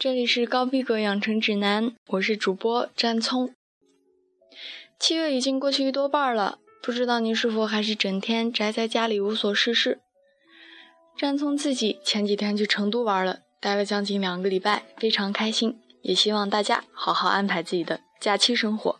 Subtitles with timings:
[0.00, 3.52] 这里是高逼格养成指南，我是主播詹聪。
[4.98, 10.00] 七月已经过去一多半了，不知道您是否还是整天宅在家里无所事事？
[11.18, 15.78] 詹聪自己前几天去成都玩了，待了将近两个礼拜，非常开心。
[16.00, 18.98] 也希望大家好好安排自己的假期生活。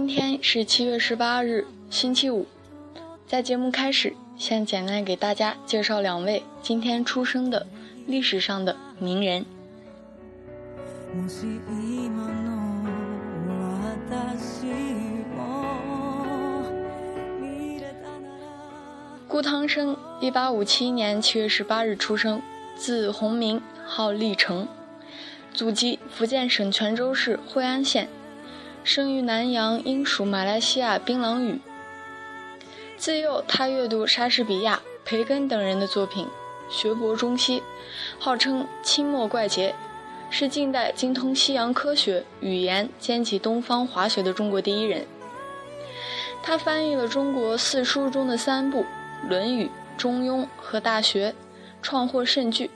[0.00, 2.46] 今天是七月十八日，星期五。
[3.26, 7.66] 在节目开始，先简单给大家介绍两位今天出生的
[8.06, 9.44] 历史上的名人。
[19.28, 22.40] 顾汤生，一八五七年七月十八日出生，
[22.74, 24.66] 字洪明，号立成，
[25.52, 28.08] 祖籍福建省泉州市惠安县。
[28.82, 31.60] 生于南洋英属马来西亚槟榔屿。
[32.96, 36.26] 自幼，他阅读莎士比亚、培根等人的作品，
[36.70, 37.62] 学博中西，
[38.18, 39.74] 号称清末怪杰，
[40.30, 45.06] 是近代精通西洋科学、语言、兼及东方华学的中国第一人。
[46.42, 48.82] 他翻译了中国四书中的三部
[49.28, 49.64] 《论语》
[49.98, 51.30] 《中庸》和《大学》，
[51.82, 52.70] 创获盛举，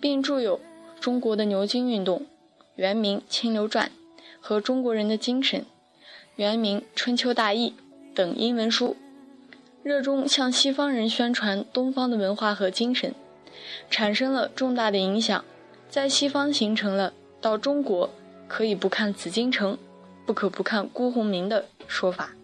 [0.00, 0.58] 并著有
[1.00, 2.18] 《中国的牛津运动》
[2.74, 3.86] 《原名清流传》。
[4.46, 5.66] 和中国人的精神，
[6.36, 7.74] 原名《春秋大义》
[8.14, 8.96] 等英文书，
[9.82, 13.12] 热衷向西方人宣传东方的文化和精神，
[13.90, 15.44] 产生了重大的影响，
[15.90, 18.08] 在西方形成了到中国
[18.46, 19.76] 可以不看紫禁城，
[20.24, 22.35] 不可不看辜鸿铭的说法。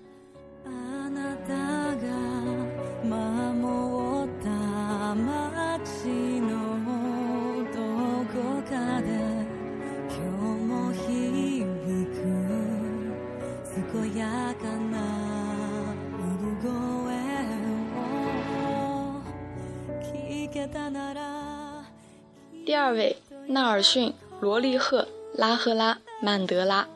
[22.72, 23.18] 第二位，
[23.48, 24.08] 纳尔逊·
[24.40, 25.02] 罗利赫·
[25.38, 26.88] 拉赫拉·曼德拉，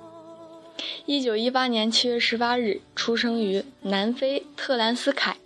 [1.04, 5.36] 一九一八年七月十八日出生于南非特兰斯凯，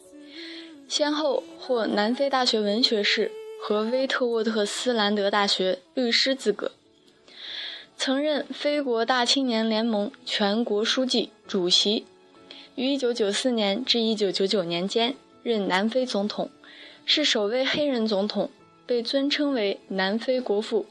[0.87, 6.71] 先后获南非大学文学士和威特沃特斯兰德大学律师资格，
[7.97, 12.07] 曾任非国大青年联盟全国书记、主席，
[12.77, 16.49] 于一九九四年至一九九九年间任南非总统。
[17.07, 18.51] 是首位黑人总统，
[18.91, 20.85] 被尊称为南非国父。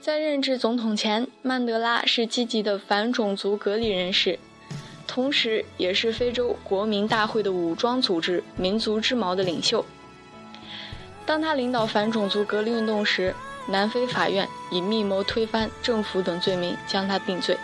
[0.00, 4.36] 在任职总统前，曼德拉是积极的反种族隔离人士，
[5.06, 9.86] 同时也是非洲国民大会的武装组织“民族之矛”的领袖。
[11.24, 13.32] 当他领导反种族隔离运动时，
[13.68, 17.56] 南非法院以密谋推翻政府等罪名将他定罪。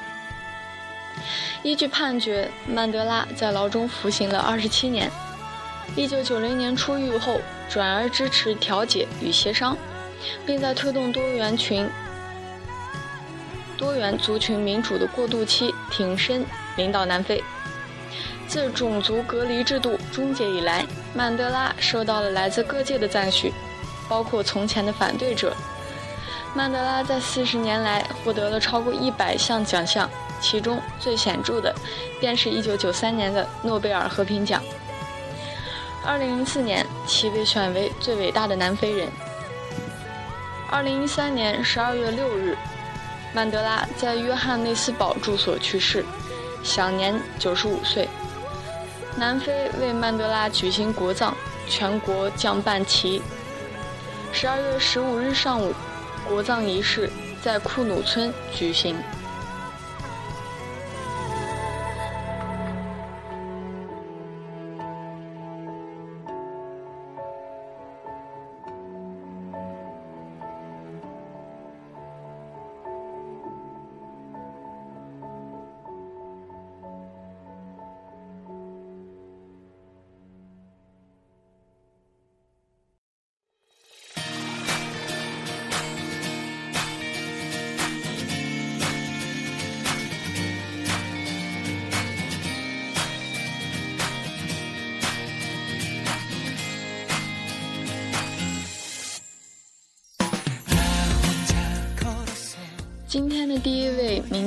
[1.64, 5.10] 依据判决，曼德拉在牢中服刑了二十七年。
[5.96, 9.76] 一九九零年出狱后，转而支持调解与协商，
[10.44, 11.88] 并在推动多元群、
[13.76, 16.44] 多元族群民主的过渡期挺身
[16.76, 17.42] 领导南非。
[18.46, 20.84] 自种族隔离制度终结以来，
[21.14, 23.52] 曼德拉受到了来自各界的赞许，
[24.08, 25.54] 包括从前的反对者。
[26.54, 30.08] 曼德拉在四十年来获得了超过一百项奖项，
[30.40, 31.74] 其中最显著的
[32.20, 34.62] 便是一九九三年的诺贝尔和平奖。
[36.06, 39.08] 二零零四年，其被选为最伟大的南非人。
[40.70, 42.54] 二零一三年十二月六日，
[43.32, 46.04] 曼德拉在约翰内斯堡住所去世，
[46.62, 48.06] 享年九十五岁。
[49.16, 51.34] 南非为曼德拉举行国葬，
[51.68, 53.22] 全国降半旗。
[54.30, 55.72] 十二月十五日上午，
[56.28, 57.08] 国葬仪式
[57.40, 58.94] 在库努村举行。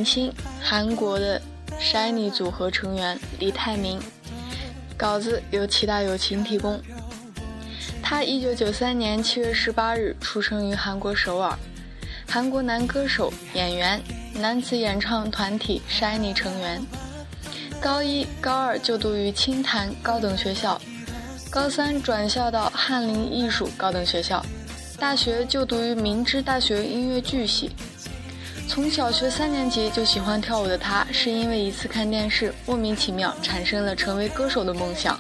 [0.07, 1.41] 位明星，韩国的
[1.81, 3.99] SHINee 组合成员李泰民，
[4.95, 6.79] 稿子由齐大友情提供。
[8.01, 11.57] 他一九九三年七月十八日出生于韩国首尔，
[12.25, 14.01] 韩国男歌手、演员，
[14.35, 16.81] 男子演唱团体 SHINee 成员。
[17.81, 20.81] 高一、高二就读于清潭高等学校，
[21.49, 24.43] 高三转校到翰林艺术高等学校，
[24.97, 27.71] 大学就读于明知大学音乐剧系。
[28.67, 35.19] 从小学三年级就喜欢跳舞的他，是因为一次看电视，莫名其妙产生了成为歌手的梦想，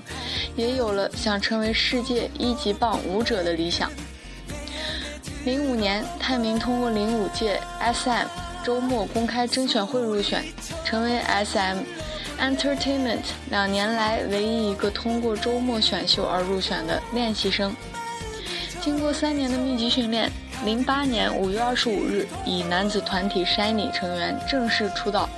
[0.55, 3.89] 也有了想成为世界一级棒舞者的理想。
[5.45, 8.27] 零五年，泰民通过零五届 SM
[8.63, 10.43] 周末公开甄选会入选，
[10.85, 11.77] 成为 SM
[12.39, 17.73] Entertainment 两年来唯一一个通过周末选秀而入选的练习生。
[18.81, 20.29] 经过三年的密集训练。
[20.65, 25.29] 零八年五月二十五日，以男子团体 SHINee 成员正式出道。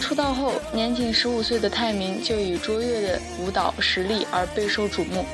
[0.00, 5.24] 出道后，年仅十五岁的泰民就以卓越的舞蹈实力而备受瞩目，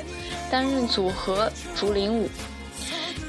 [0.50, 2.28] 担任组合竹林舞。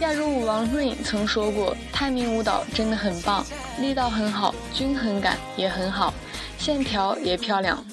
[0.02, 3.46] 亚洲舞王 Rain 曾说过：“泰民舞蹈真的很棒，
[3.80, 6.14] 力道很好，均衡感也很好，
[6.58, 7.86] 线条也漂亮。”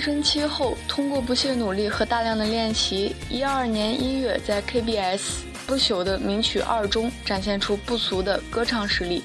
[0.00, 5.20] 过变声期后，通过不懈努力和大量的练习，一二年一月在 KBS
[5.66, 9.22] 不朽的名曲二中展现出不俗的歌唱实力，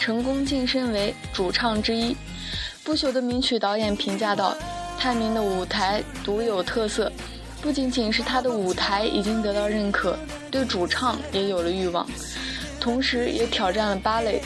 [0.00, 2.16] 成功晋升为主唱之一。
[2.82, 4.56] 不朽的名曲导演评价道
[4.98, 7.12] ：“泰民的舞台独有特色，
[7.60, 10.18] 不仅仅是他的舞台已经得到认可，
[10.50, 12.04] 对主唱也有了欲望，
[12.80, 14.42] 同时也挑战了芭蕾，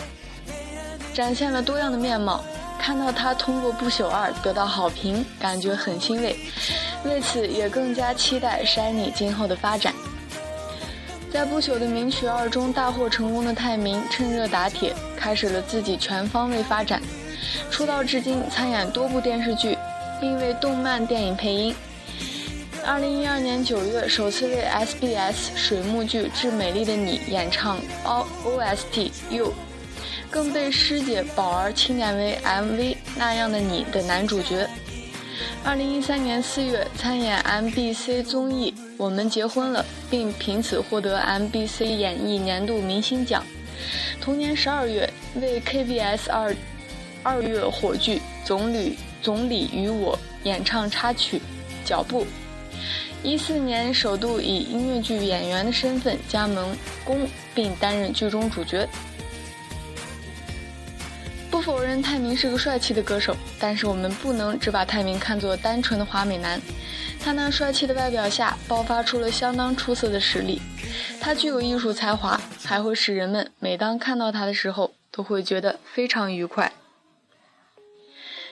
[1.15, 2.44] 展现了多样的面貌。”
[2.91, 6.37] 看到他通过《不朽二》得到好评，感觉很欣慰，
[7.05, 9.95] 为此也更加期待 Shiny 今后的发展。
[11.33, 17.01] 在《不朽的名曲二》中大获成功的泰民，趁热打铁，开始了自己全方位发展。
[17.71, 19.79] 出道至今，参演多部电视剧，
[20.21, 21.73] 并为动漫电影配音。
[22.85, 29.55] 二零一二年九月，首次为 SBS 水幕剧《致美丽的你》演唱 O OST You。
[30.31, 32.76] 更被师姐宝儿钦点为 MV
[33.17, 34.69] 《那样的你》的男主角。
[35.62, 43.44] 二零一三年四月参演 MBC 综艺《我们结婚了》，并凭此获得 MBC 演艺年度明星奖。
[44.20, 46.55] 同年十二月为 KBS 二
[47.23, 51.38] 二月火炬《总理总理与我》演唱插曲
[51.85, 52.25] 《脚步》。
[53.23, 56.75] 一四年首度以音乐剧演员的身份加盟
[57.05, 58.88] 宫，并担任剧中主角。
[61.61, 66.59] 不否认泰明是个帅气的歌手但是我们不能只把泰明看作单纯的华美男
[67.23, 70.62] 他那帅气的外表下爆发出了相当出色的实力
[71.21, 76.73] 他具有艺术才华还会使人们每当看到他的时候都会觉得非常愉快。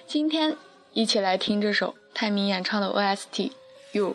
[0.07, 0.55] 今天
[0.93, 3.51] 一起来听这首泰明演唱的 ost
[3.93, 4.15] you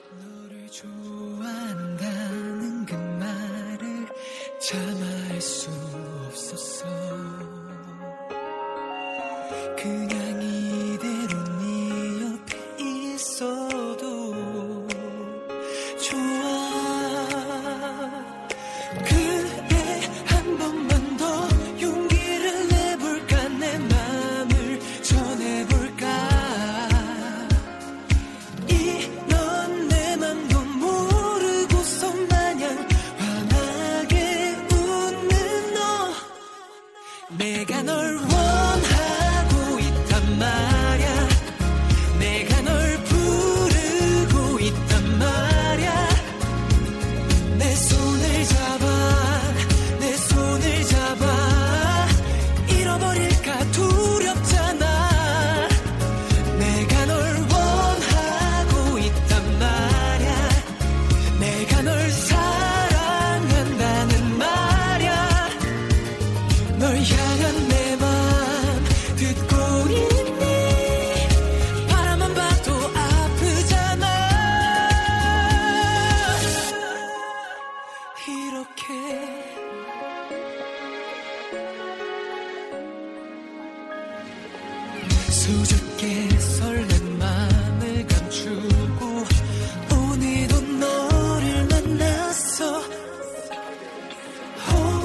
[9.83, 10.12] 그녀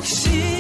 [0.09, 0.58] 心。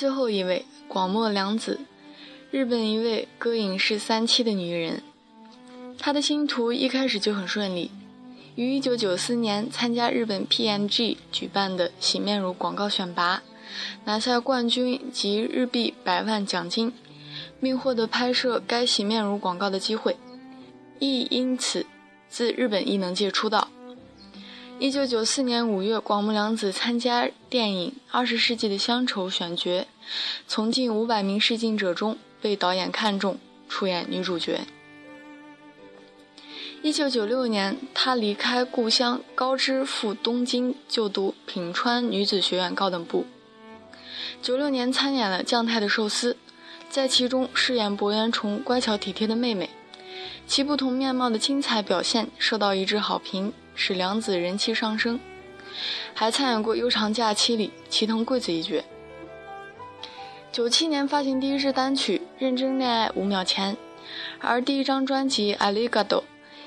[0.00, 1.78] 最后一位广末凉子，
[2.50, 5.02] 日本一位歌影视三栖的女人。
[5.98, 7.90] 她的星途一开始就很顺利，
[8.54, 13.42] 于1994年参加日本 PMG 举办的洗面乳广告选拔，
[14.06, 16.94] 拿下冠军及日币百万奖金，
[17.60, 20.16] 并获得拍摄该洗面乳广告的机会，
[20.98, 21.84] 亦因此
[22.30, 23.68] 自日本艺能界出道。
[24.80, 29.86] 一九九四年五月，广木凉子参加电影《二十世纪的乡愁》选角，
[30.48, 34.62] 从近五百名试镜者中被导演看中，出演女主角。
[36.80, 43.26] 一九九六年，她离开故乡高知赴东京就读品川女子学院高等部。
[44.40, 46.38] 九六年参演了将太的寿司，
[46.88, 49.68] 在其中饰演博元崇乖巧体贴的妹妹，
[50.46, 53.52] 其不同面貌的精彩表现受到一致好评。
[53.82, 55.18] 使梁子人气上升，
[56.12, 58.84] 还参演过《悠长假期》里齐藤贵子一角。
[60.52, 63.72] 九七年发行第一支单曲《认真恋爱五秒前》，
[64.38, 66.20] 而第一张专辑《a l i g a d o》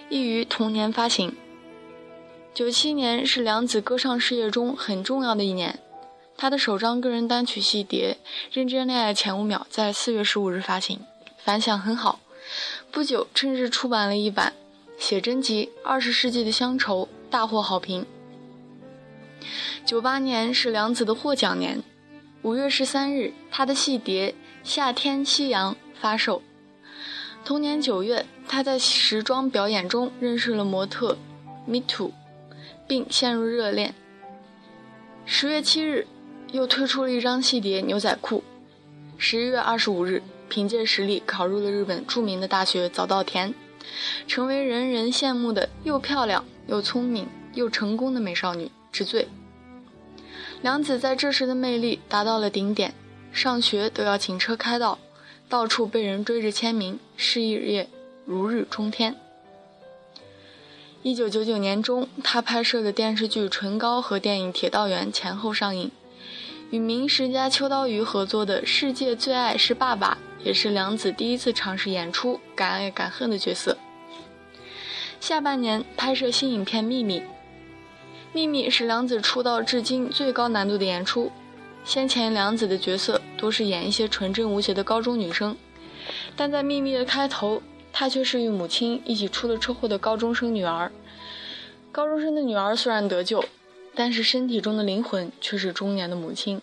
[0.09, 1.35] 亦于同年发行。
[2.51, 5.77] 九七年是梁子歌唱事业中很重要的一年，
[6.35, 8.17] 他的首张个人单曲细碟
[8.51, 10.99] 《认真恋爱前五秒》在四月十五日发行，
[11.37, 12.19] 反响很好。
[12.91, 14.53] 不久，趁日出版了一版。
[15.03, 18.05] 写真集《二十世纪的乡愁》大获好评。
[19.85, 21.83] 九八年是梁子的获奖年，
[22.41, 24.31] 五月十三日，他的戏碟
[24.63, 26.41] 《夏天夕阳》发售。
[27.43, 31.17] 同年九月，他在时装表演中认识了模特
[31.65, 32.13] Me Too，
[32.87, 33.93] 并陷入热恋。
[35.25, 36.07] 十月七日，
[36.53, 38.37] 又推出了一张戏碟《牛仔裤》。
[39.17, 43.53] 十一月二十五日，凭借实力考入了日本著名的大学早稻田。
[44.27, 49.27] 成为人人羡慕的又漂亮又聪明又成功的美少女之最。
[50.61, 52.93] 梁子在这时的魅力达到了顶点，
[53.31, 54.97] 上学都要请车开道，
[55.49, 57.89] 到处被人追着签名，事业
[58.25, 59.15] 如日中天。
[61.01, 65.91] 一九九九年中，他拍摄的电视剧《唇膏》和电影《铁道员》前后上映，
[66.71, 70.17] 与名实家秋刀鱼合作的《世界最爱是爸爸》。
[70.43, 73.77] 也是梁子第一次尝试演出敢爱敢恨的角色。
[75.19, 77.19] 下半年拍摄新影片《秘密》，
[78.33, 81.31] 《秘密》是梁子出道至今最高难度的演出。
[81.85, 85.55] 先前梁子的角色都是演一些纯真无邪的高中女生，
[86.35, 90.91] 但在《秘密》的开头，她却是与母亲一起出了车祸的高中生女儿。
[91.91, 93.43] 高中生的女儿虽然得救，
[93.95, 96.61] 但是身体中的灵魂却是中年的母亲。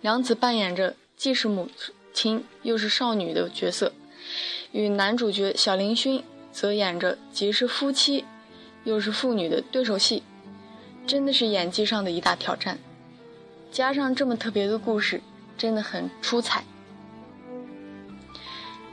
[0.00, 1.68] 梁子扮演着既是母。
[2.14, 3.92] 亲又是少女的角色，
[4.72, 8.24] 与男主角小林薰则演着既是夫妻
[8.84, 10.22] 又是父女的对手戏，
[11.06, 12.78] 真的是演技上的一大挑战。
[13.72, 15.20] 加上这么特别的故事，
[15.58, 16.64] 真的很出彩。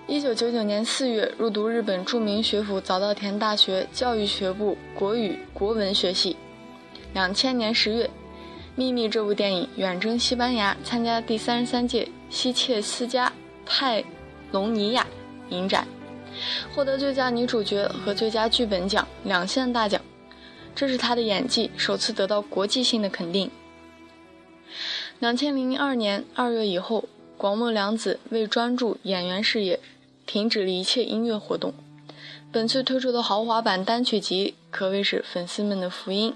[0.08, 6.36] 一九九九年四月入读日本著名学府早稻田大学教育学部国语国文学系。
[7.14, 8.06] 两千年十月，
[8.82, 12.10] 《秘密》这部电影远征西班牙，参加第三十三届。
[12.32, 13.32] 西切斯加
[13.64, 14.04] 泰
[14.52, 15.06] 隆尼亚
[15.50, 15.88] 影展，
[16.74, 20.02] 获得最佳女主角和最佳剧本奖两项大奖，
[20.74, 23.52] 这是她的演技首次得到国际性的肯定。
[25.20, 27.08] 两千零二年二月以后，
[27.38, 29.80] 广末凉子为专注演员事业，
[30.26, 31.72] 停止了一切音乐活动。
[32.52, 36.34] 本次推出的豪华版单曲集可谓是粉丝们的福音。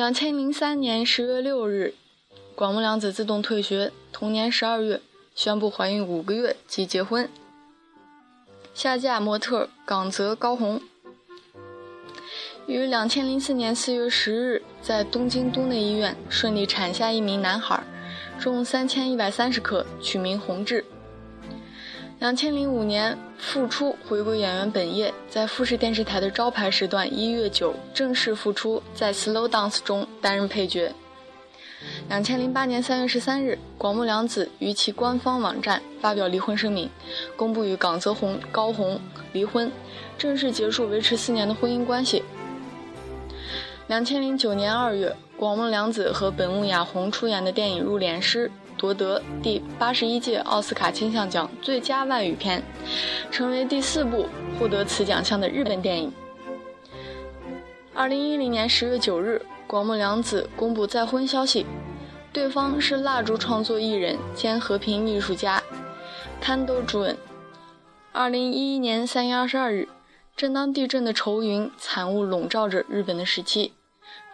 [0.00, 1.92] 两千零三年十月六日，
[2.54, 3.92] 广末凉子自动退学。
[4.10, 5.02] 同年十二月，
[5.34, 7.28] 宣布怀孕五个月即结婚，
[8.72, 10.80] 下嫁模特冈泽高宏。
[12.66, 17.84] 于两千零四年四月十日，在东京都内医院顺利产下一名男孩，
[18.38, 20.82] 重三千一百三十克，取名弘志。
[22.20, 30.92] 两千零五年复出，回归演员本业，在富士电视台的招牌时段一月九正式复出，在《Slow Dance》中担任配角。
[32.10, 36.90] 两千零八年三月十三日，广木凉子于其官方网站发表离婚声明，
[37.36, 39.00] 公布与冈泽宏高宏
[39.32, 39.72] 离婚，
[40.18, 42.22] 正式结束维持四年的婚姻关系。
[43.86, 48.48] 两千零九年二月，广木凉子和本木雅弘出演的电影《入殓师》。
[48.80, 52.62] 夺得第八十一届奥斯卡金像奖最佳外语片，
[53.30, 54.26] 成为第四部
[54.58, 56.10] 获得此奖项的日本电影。
[57.92, 61.66] 二零一零年十月九日，广末凉子公布再婚消息，
[62.32, 65.62] 对方是蜡烛创作艺人兼和平艺术家
[66.42, 67.16] Candle Jun。
[68.12, 69.90] 二零一一年三月二十二日，
[70.34, 73.74] 正当地震的愁云惨雾笼罩着日本的时期，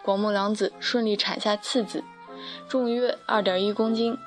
[0.01, 2.01] 广末凉子顺利产下次子，
[2.69, 4.17] 重约二点一公斤。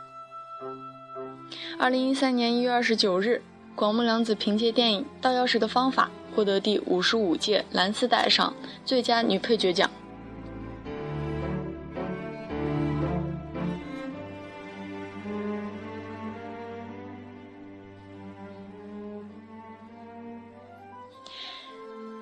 [1.79, 3.43] 二零一三年一月二十九日，
[3.75, 9.91] 广木凉子凭借电影《盗钥匙的方法》获得第五十五届蓝丝带上最佳女配角奖。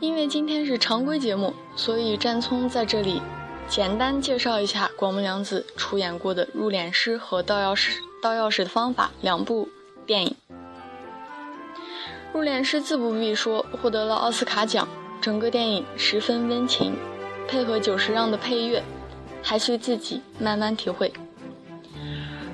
[0.00, 3.20] 因为今天是常规节目，所以战聪在这里
[3.68, 7.96] 简单介绍一下广木凉子出演过的《入殓师》和《盗钥匙》。
[8.20, 9.68] 《盗钥匙的方法》两部
[10.04, 10.36] 电影，
[12.32, 14.88] 《入殓师》自不必说，获得了奥斯卡奖。
[15.20, 16.96] 整个电影十分温情，
[17.48, 18.82] 配合久石让的配乐，
[19.42, 21.12] 还需自己慢慢体会。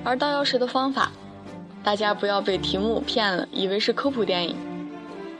[0.02, 1.12] 而《倒钥匙的方法》，
[1.84, 4.56] 大家不要被题目骗了，以为是科普电影。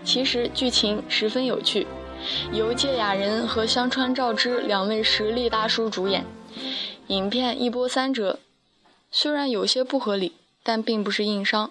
[0.04, 1.87] 其实剧情十分有趣，
[2.52, 6.24] 由芥雅人和香川照之两位实力大叔主演，
[7.06, 8.38] 影片一波三折。
[9.16, 10.33] 虽然有些不合理，
[10.64, 11.70] 但并不是硬伤，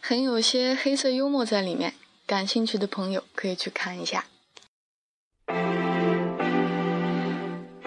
[0.00, 1.94] 很有些黑色幽默在里面。
[2.26, 4.26] 感兴趣的朋友可以去看一下。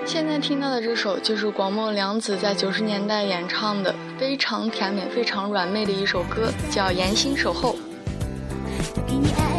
[0.06, 7.76] 现在听到的这首就是广末凉子在九十年代演唱的非常甜美、非常软妹的一首歌，叫《严心守候》。
[9.06, 9.51] 给你爱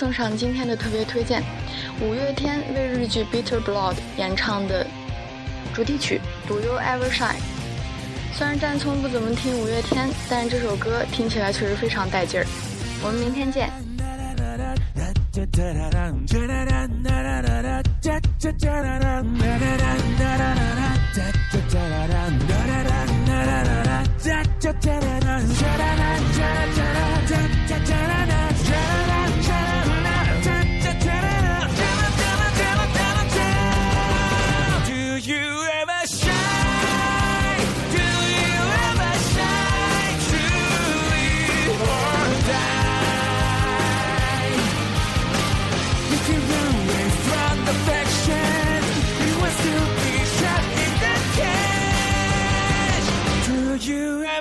[0.00, 1.42] 送上今天的特别推荐：
[2.00, 4.86] 五月天为日剧《Bitter Blood》演唱的
[5.74, 7.34] 主题曲《Do You Ever Shine》。
[8.32, 12.46] 虽然战聪不怎么听五月天，但是这首歌听起来确实非常带劲儿。
[13.04, 13.68] 我们明天见。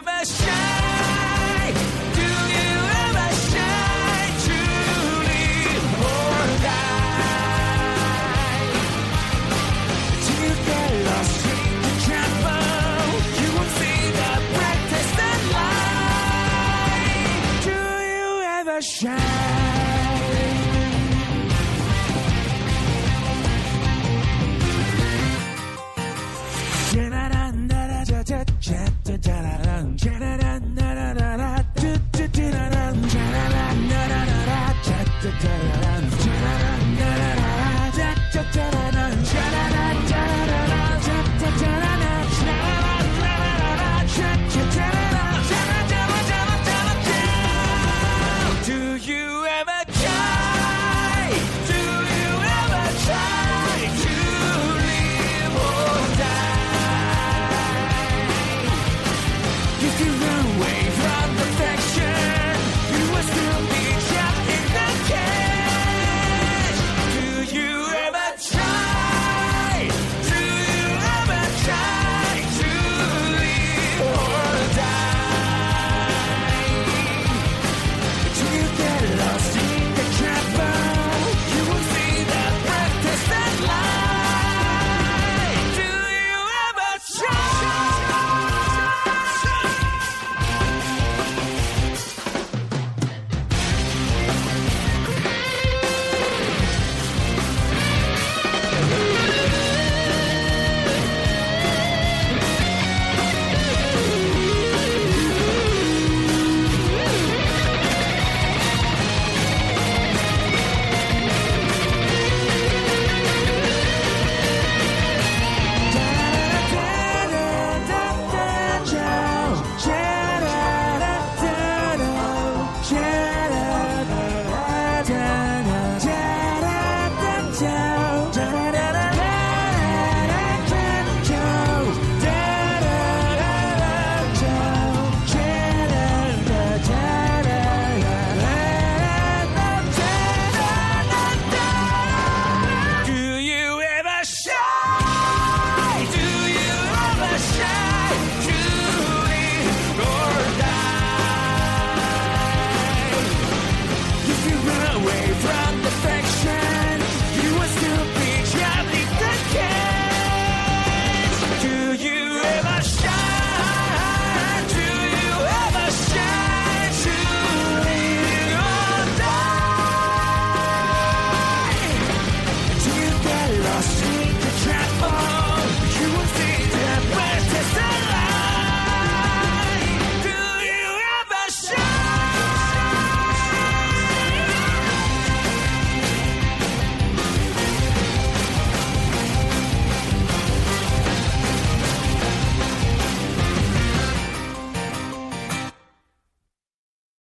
[0.01, 0.68] never shine.